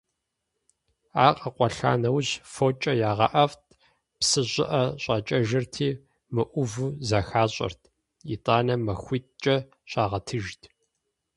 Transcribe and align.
Ар 1.25 1.33
къэкъуэлъа 1.41 1.91
нэужь 2.01 2.31
фокIэ 2.53 2.93
ягъэIэфIт, 3.09 3.63
псы 4.19 4.41
щIыIэ 4.51 4.81
щIакIэжырти, 5.01 5.89
мыIуву 6.33 6.89
зэхащIэрт, 7.07 7.81
итIанэ 8.33 8.75
махуитIкIэ 8.85 9.55
щагъэтыжт. 9.91 10.61